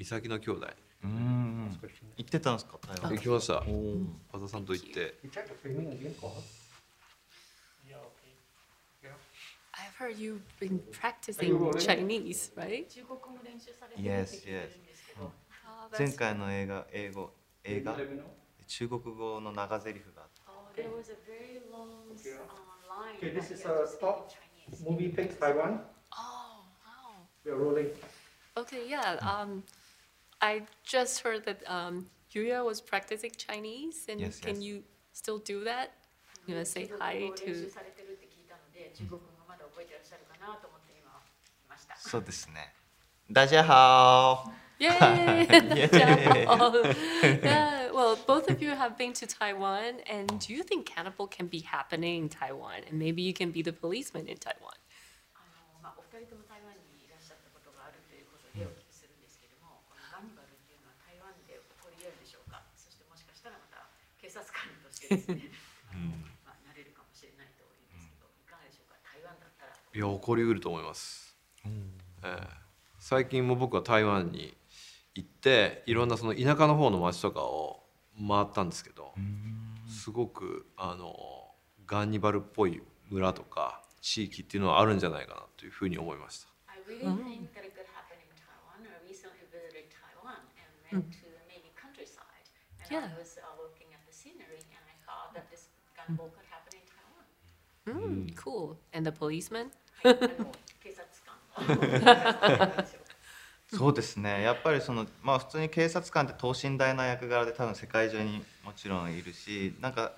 [0.00, 0.66] 美咲の兄弟
[1.04, 1.78] うん
[2.16, 3.62] 行ってたんですか台湾行きました
[4.32, 5.14] 和田さんと行って
[10.00, 12.88] heard you've been practicing Chinese, right?
[12.88, 15.30] 中国語も練習されてるって聞いてるんですけど、
[15.68, 17.30] Oh, 前回の映画英語
[17.64, 17.94] 映画.
[18.66, 22.48] 中国語の長台詞があって Oh, there was a very long uh,
[22.88, 24.32] line Okay, this is a to speak top
[24.66, 24.88] in Chinese.
[24.88, 25.82] Movie Picks Taiwan.
[26.16, 27.20] oh wow.
[27.44, 27.90] We are rolling.
[28.56, 29.18] Okay, yeah.
[29.20, 29.62] Um,
[30.41, 34.63] I just heard that um, Yuya was practicing Chinese, and Yes, can yes.
[34.63, 34.83] you
[35.13, 35.93] still do that?
[36.45, 37.45] You know, say 中国 hi 語を練 to.
[37.45, 41.97] 習されてるって聞いたので、中国語まだ覚えてらっしゃるかなと思って今来ました。
[41.97, 42.73] そうですね
[43.31, 45.47] 大家好 Yay!
[47.41, 47.91] yeah.
[47.93, 51.59] Well, both of you have been to Taiwan, and do you think cannibal can be
[51.61, 52.83] happening in Taiwan?
[52.89, 54.75] And maybe you can be the policeman in Taiwan.
[64.30, 65.50] 警察官としてですね、
[65.90, 66.06] あの
[66.46, 68.94] まあなれるかもしれないというんですけど、いかがでしょうか？
[69.02, 69.74] 台湾だったら。
[69.74, 71.34] いや起こりうると思います、
[71.66, 71.66] え
[72.22, 72.46] え
[73.00, 74.54] 最近も僕は台湾に
[75.16, 77.82] 行っていろんなその田舎の方の町とかを
[78.28, 79.14] 回ったんですけど
[79.88, 81.16] すごくあの
[81.86, 88.84] ガンニバルっぽい村とか地域っていうのはあるんじゃないかなというふうに思いました I really Taiwan.
[88.84, 92.46] I recently visited Taiwan and went to maybe countryside.
[92.84, 93.08] And Yeah.
[94.20, 96.72] I was uh, looking at the scenery and I thought that this gunboat could happen
[96.76, 96.82] in
[97.94, 98.26] Taiwan.
[98.26, 98.76] Mm, cool.
[98.92, 99.70] And the policeman?
[103.72, 110.12] そうですねやっぱりそのまあ普通に警察官って等身大な役柄で多分世界中にもちろんいるしなんか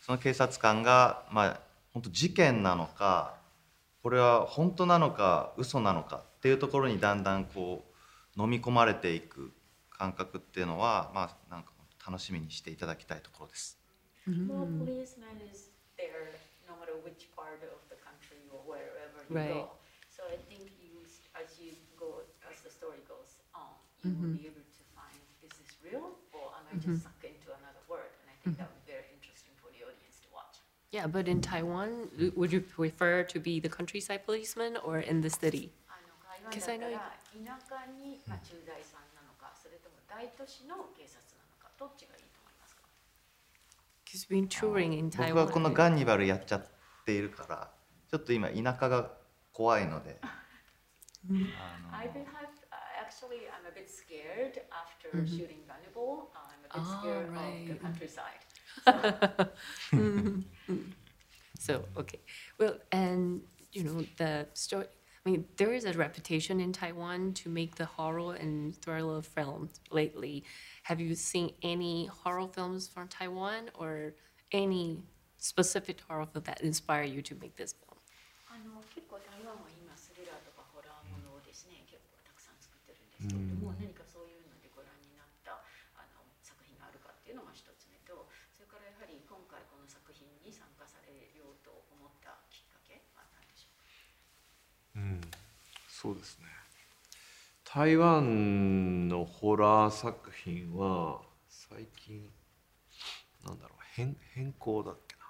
[0.00, 1.60] その警察官がまあ
[1.92, 3.34] 本当事件なのか
[4.02, 7.84] これは本当なのか嘘なのかっていうところにだんだんこ
[8.36, 9.52] う飲み込まれていく
[9.90, 11.69] 感覚っていうのはまあなんか
[12.06, 13.78] 楽しみにしていただきたいところです。
[14.26, 16.30] Well, policeman is there
[16.68, 19.54] no matter which part of the country or wherever you Right.
[19.54, 19.76] go.
[20.08, 21.00] So I think you,
[21.34, 23.72] as you go, as the story goes on,
[24.04, 27.48] you will be able to find is this real or am I just sucked into
[27.52, 28.12] another world?
[28.22, 30.60] And I think that would be very interesting for the audience to watch.
[30.92, 35.30] Yeah, but in Taiwan, would you prefer to be the countryside policeman or in the
[35.30, 35.72] city?
[36.50, 41.29] Because だ I know ら田舎に、まあ、駐在さんなのかそれとも大都市の警察なのか
[41.80, 42.82] どっちがいいと思いますか
[44.04, 45.72] Because we've been touring in 僕はこの Taiwan.
[45.74, 46.66] ガンニバルやっちゃっ
[47.06, 47.70] ているから
[48.10, 49.10] ちょっと今田舎が
[49.52, 50.20] 怖いので。
[50.22, 50.26] あ
[51.90, 56.28] の I been have uh, actually I'm a bit scared after shooting Gunnibal.
[56.34, 58.40] I'm a bit Ah, scared of the countryside.
[61.58, 62.20] So, okay.
[62.58, 63.42] Well, and,
[63.72, 64.86] you know, the story,
[65.25, 69.81] I mean, there is a reputation in Taiwan to make the horror and thriller films
[69.89, 70.43] lately.
[70.83, 74.13] Have you seen any horror films from Taiwan or
[74.51, 75.01] any
[75.37, 77.97] specific horror film that inspire you to make this film?
[78.53, 85.57] あの結構台湾は今スリラーとかホラーものをですね結構たくさん作ってるんですけれども、何かそういうのでご覧になった
[85.97, 91.73] あの作品があるかっていうのが一つ目とそれからやはり今回この作品に参加されようと
[96.00, 96.46] そうですね
[97.64, 102.26] 台湾のホラー作品は最近
[103.44, 105.22] なんだろう変,変更だっけな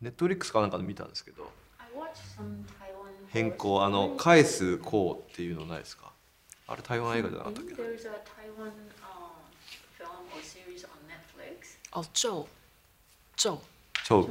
[0.00, 1.50] ネットリックスかなんかで見たんですけど
[3.30, 6.12] 変更あの「返すこう」っていうのないですか？
[6.68, 7.76] あれ台湾映画じゃなかったっけな？
[11.90, 12.06] 超。
[12.14, 12.46] 超
[13.36, 13.58] Zhou.
[14.06, 14.26] Zhou.
[14.26, 14.30] Zhou.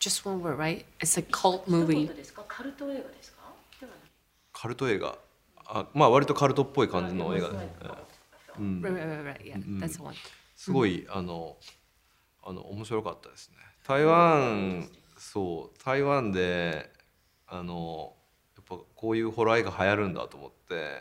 [0.00, 0.84] Just one word, right?
[0.98, 2.08] It's a cult movie.
[4.52, 5.27] Cult movie?
[5.68, 7.50] あまあ割とカルトっぽい感じの映画
[10.56, 11.56] すごい、あの
[12.42, 13.56] あの面白かったですね。
[13.86, 16.90] 台湾そう台湾で
[17.46, 18.14] あの
[18.56, 20.96] やっぱこういうホラー映画流行るんだと思って、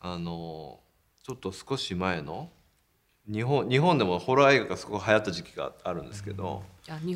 [0.00, 0.80] あの
[1.22, 2.50] ちょっと少し前の
[3.26, 6.62] 日本日本でもホラー映画がすごく流行った時期があるんですけど、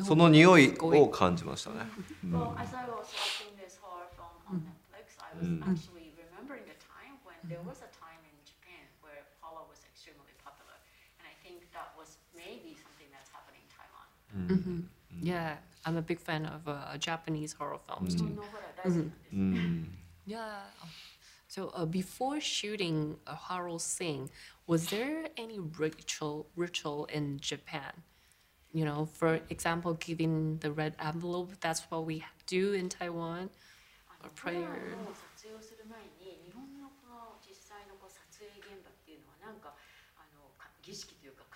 [0.03, 1.77] その匂いを感じましたね。
[2.33, 2.65] I
[5.71, 6.04] was
[7.49, 10.77] there was a time in Japan where polo was extremely popular,
[11.19, 14.07] and I think that was maybe something that's happening in Taiwan.
[14.33, 14.79] Mm -hmm.
[15.31, 18.19] Yeah, I'm a big fan of uh, Japanese horror films mm.
[18.19, 18.31] too.
[18.41, 19.09] Oh, mm-hmm.
[19.31, 19.85] mm.
[20.25, 20.59] Yeah.
[21.47, 24.25] So uh, before shooting a horror scene,
[24.71, 27.93] was there any ritual ritual in Japan?
[28.75, 33.49] you know, for example, giving the red envelope, that's what we do in Taiwan,
[34.21, 34.97] or prayer.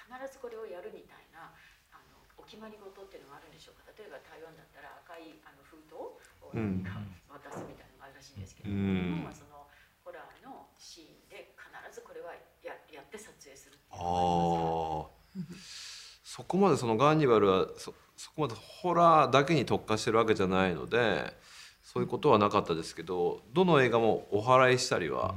[0.10, 1.54] 必ずこれをやるみたいな
[1.94, 3.86] あのお決まり事っていうのがあるんでしょうか。
[3.94, 6.18] 例えば台湾だったら赤いあの封筒を
[6.50, 6.82] うん。
[6.82, 6.98] 何か
[7.30, 9.22] 渡すみたいなのがあるらしいんですけど、うん。
[9.22, 9.70] 日本はその
[10.02, 12.34] ホラーのシーンで必ずこれは
[12.66, 16.10] ややって撮影するっていうあのがあります。
[16.26, 21.34] あそこまでそのガンニバルはそそこまでホラーだけに特化してるわけじゃないので
[21.82, 25.36] そういうことはなかったですけどどの映画もお祓いしたりは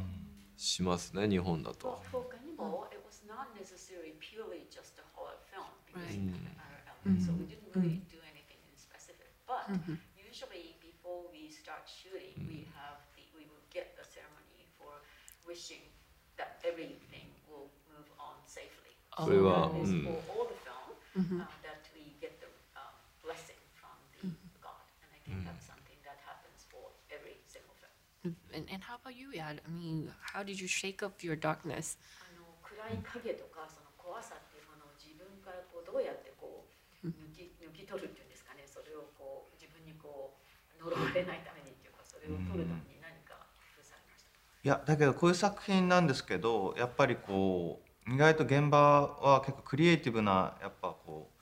[0.57, 2.03] しますね日本だと。
[2.11, 2.92] For Cannibal, it was
[7.24, 9.32] so we didn't really do anything in specific.
[9.48, 9.72] But
[10.18, 14.92] usually, before we start shooting, we have the, we will get the ceremony for
[15.48, 15.82] wishing
[16.38, 18.92] that everything will move on safely.
[19.18, 22.46] それは that is うん for all the film uh, that we get the
[22.76, 22.92] uh,
[23.24, 24.28] blessing from the
[24.62, 28.36] God, and I think that's something that happens for every single film.
[28.54, 29.58] And, and how about you, Yad?
[29.66, 31.98] I mean, how did you shake up your darkness?
[32.22, 36.22] あの暗い影とかその怖さっていうものを自分からこうどうやってこう抜き抜き て
[37.93, 38.65] 取るっていうんですかね。
[38.65, 40.41] それをこう自分にこ
[40.81, 43.37] う呪われないためにっていうかそれを取るために何か
[43.77, 44.41] 工夫されましたか？
[44.65, 51.33] いやだけどこういう作品なんですけどやっぱりこう意外と現場は結構クリエイティブなやっぱこう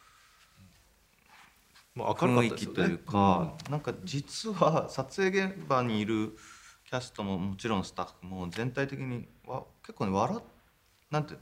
[1.95, 2.99] まあ、明るかという。
[2.99, 6.37] か、なんか実は撮影現場にいる
[6.89, 10.43] キャストももちろんスタッフも全体的にわ結構ね笑っ
[11.11, 11.35] なんて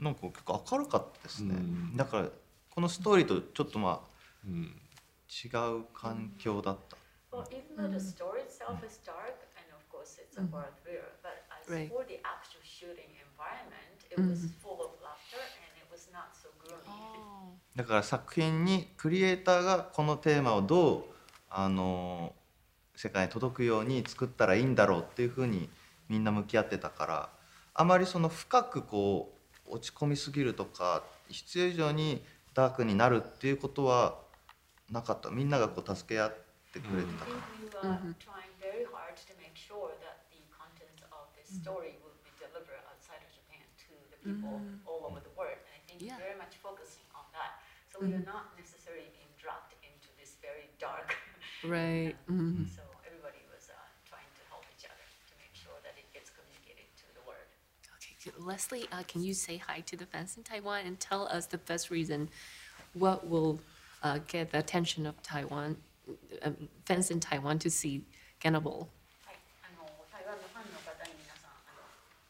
[0.00, 1.96] なんか結構明るかったですね、うん。
[1.96, 2.28] だから
[2.74, 4.08] このストーリーとちょっとまあ、
[4.46, 4.80] うん、
[5.28, 5.48] 違
[5.80, 6.96] う環境だった。
[17.76, 21.04] だから作品にクリエイターがこのテーマをどう
[21.48, 22.34] あの
[22.94, 25.68] 世界に届くように作ったらいいんだろうっていうふうに
[26.08, 27.28] みんな向き合ってたから
[27.74, 29.32] あまりその深くこ
[29.66, 32.22] う落ち込みすぎるとか必要以上に
[32.54, 34.20] ダークになるっていうことは
[34.90, 35.30] なかった。
[35.30, 36.36] みんながこう助け合っ
[36.72, 37.04] てくれ。
[58.39, 61.89] Leslie, uh, can you say hi to the fans in Taiwan and tell us the best
[61.89, 62.29] reason
[62.93, 63.59] what will
[64.03, 65.77] uh, get the attention of Taiwan
[66.43, 68.03] um, fans in Taiwan to see
[68.39, 68.87] Cannibal?
[69.25, 71.83] はい、あの台湾のファンの方に皆さんあの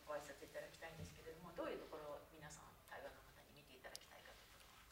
[0.07, 4.86] ご挨拶いただきたいんですけれども、どういうところを皆さん台湾の方に見ていただきたいかということ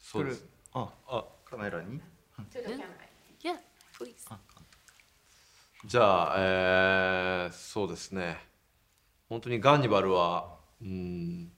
[0.00, 0.44] そうです。
[0.72, 2.00] ああカメラに
[2.52, 2.78] To the camera.
[2.78, 3.07] Yeah, please.
[5.85, 8.37] じゃあ、えーそうですね
[9.29, 11.51] 本当にガンニバルは、うん、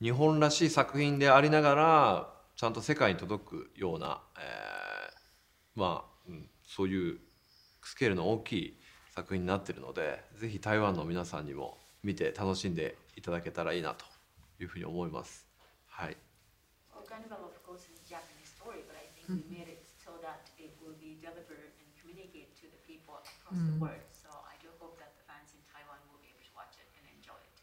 [0.00, 7.18] 日本らしい作品でありながらちゃんと世界に届くような、えーまあ、うん、そういう
[7.82, 8.78] スケールの大きい
[9.14, 14.04] 作品になっているのでぜひ台湾の皆さんにも見て楽しんでいただけたらいいなと
[14.60, 15.48] いうふうに思います。
[15.88, 16.16] はい、
[16.94, 20.44] Well, Carnival, of course, is a Japanese story, but I think we made it so that
[20.58, 22.52] it will be delivered and communicated
[23.02, 24.00] the world.
[24.12, 26.88] So I do hope that the fans in Taiwan will be able to watch it
[26.96, 27.58] and enjoy it.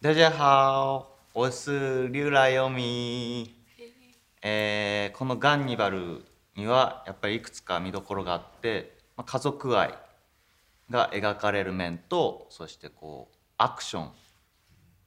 [0.00, 3.54] 大家好我是劉来由美
[4.42, 6.24] えーこの「ガンニバル」
[6.56, 9.94] にはやっぱりいくつか見どころがあって、まあ、家族愛
[10.90, 14.10] が描かれる面とそしてこうアクション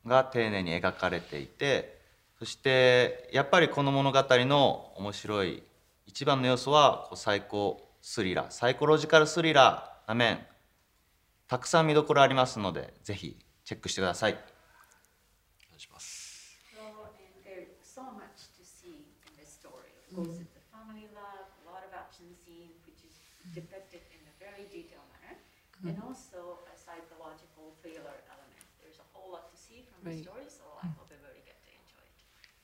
[0.05, 1.97] が丁寧に描かれていて
[2.39, 5.63] そしてやっぱりこの物語の面白い
[6.05, 10.45] 一番の要素はこうサイコスリラー、サイコロジカルスリラー、アメン。
[11.47, 14.33] たくさん見どころありますので、ぜひチェックしてください。
[14.33, 14.43] お願
[15.77, 16.57] いします。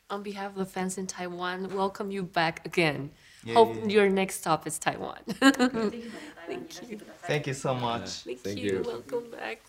[0.09, 3.11] On behalf the fans in Taiwan, welcome you back again.
[3.45, 3.93] Yeah, Hope yeah, yeah.
[3.93, 5.17] your next stop is Taiwan.
[5.25, 7.41] ぜひまた台湾にいらしてください。
[7.41, 8.25] Thank you so much.
[8.25, 8.73] Thank, Thank you.
[8.73, 8.83] you.
[8.83, 9.59] Welcome back.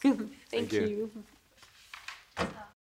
[0.50, 0.82] Thank you.
[0.86, 1.10] you.